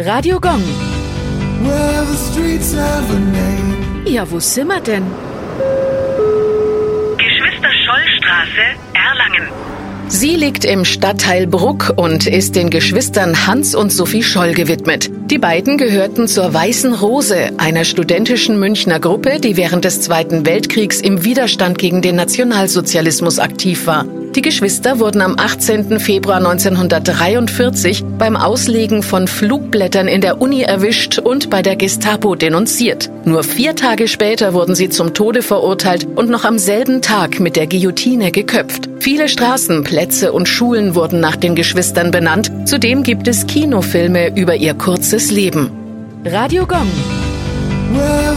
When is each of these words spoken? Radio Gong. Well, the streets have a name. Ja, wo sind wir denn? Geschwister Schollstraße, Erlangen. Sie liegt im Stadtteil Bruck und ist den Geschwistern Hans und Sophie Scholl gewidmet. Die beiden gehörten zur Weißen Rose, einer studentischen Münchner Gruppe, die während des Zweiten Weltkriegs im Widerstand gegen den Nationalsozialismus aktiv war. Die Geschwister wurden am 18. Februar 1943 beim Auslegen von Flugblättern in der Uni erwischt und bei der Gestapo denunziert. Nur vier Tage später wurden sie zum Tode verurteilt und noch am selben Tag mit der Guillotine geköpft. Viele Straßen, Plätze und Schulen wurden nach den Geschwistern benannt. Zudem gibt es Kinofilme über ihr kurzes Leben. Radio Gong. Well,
Radio 0.00 0.38
Gong. 0.38 0.62
Well, 1.64 2.04
the 2.04 2.16
streets 2.16 2.72
have 2.72 3.10
a 3.10 3.18
name. 3.18 4.06
Ja, 4.06 4.30
wo 4.30 4.38
sind 4.38 4.68
wir 4.68 4.78
denn? 4.78 5.02
Geschwister 7.16 7.68
Schollstraße, 7.84 8.78
Erlangen. 8.94 9.48
Sie 10.06 10.36
liegt 10.36 10.64
im 10.64 10.84
Stadtteil 10.84 11.48
Bruck 11.48 11.94
und 11.96 12.28
ist 12.28 12.54
den 12.54 12.70
Geschwistern 12.70 13.48
Hans 13.48 13.74
und 13.74 13.90
Sophie 13.90 14.22
Scholl 14.22 14.54
gewidmet. 14.54 15.10
Die 15.32 15.38
beiden 15.38 15.78
gehörten 15.78 16.28
zur 16.28 16.54
Weißen 16.54 16.94
Rose, 16.94 17.50
einer 17.58 17.84
studentischen 17.84 18.60
Münchner 18.60 19.00
Gruppe, 19.00 19.40
die 19.40 19.56
während 19.56 19.84
des 19.84 20.00
Zweiten 20.00 20.46
Weltkriegs 20.46 21.00
im 21.00 21.24
Widerstand 21.24 21.76
gegen 21.76 22.02
den 22.02 22.14
Nationalsozialismus 22.14 23.40
aktiv 23.40 23.88
war. 23.88 24.06
Die 24.34 24.42
Geschwister 24.42 25.00
wurden 25.00 25.22
am 25.22 25.36
18. 25.38 25.98
Februar 25.98 26.36
1943 26.36 28.04
beim 28.18 28.36
Auslegen 28.36 29.02
von 29.02 29.26
Flugblättern 29.26 30.06
in 30.06 30.20
der 30.20 30.40
Uni 30.40 30.62
erwischt 30.62 31.18
und 31.18 31.50
bei 31.50 31.62
der 31.62 31.76
Gestapo 31.76 32.34
denunziert. 32.34 33.10
Nur 33.24 33.42
vier 33.42 33.74
Tage 33.74 34.06
später 34.06 34.52
wurden 34.52 34.74
sie 34.74 34.90
zum 34.90 35.14
Tode 35.14 35.42
verurteilt 35.42 36.06
und 36.14 36.28
noch 36.28 36.44
am 36.44 36.58
selben 36.58 37.00
Tag 37.00 37.40
mit 37.40 37.56
der 37.56 37.66
Guillotine 37.66 38.30
geköpft. 38.30 38.88
Viele 39.00 39.28
Straßen, 39.28 39.82
Plätze 39.82 40.32
und 40.32 40.48
Schulen 40.48 40.94
wurden 40.94 41.20
nach 41.20 41.36
den 41.36 41.54
Geschwistern 41.54 42.10
benannt. 42.10 42.52
Zudem 42.66 43.02
gibt 43.02 43.28
es 43.28 43.46
Kinofilme 43.46 44.36
über 44.36 44.56
ihr 44.56 44.74
kurzes 44.74 45.30
Leben. 45.30 45.70
Radio 46.24 46.66
Gong. 46.66 46.90
Well, 47.94 48.36